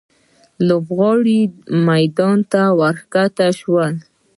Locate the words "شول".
3.59-3.93